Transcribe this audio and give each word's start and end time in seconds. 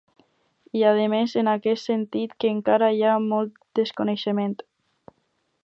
I 0.77 0.79
ha 0.85 0.93
admès, 0.93 1.35
en 1.41 1.51
aquest 1.51 1.91
sentit, 1.91 2.33
que 2.43 2.51
‘encara 2.53 2.89
hi 2.97 3.05
ha 3.09 3.13
molt 3.27 3.63
desconeixement’. 3.81 4.57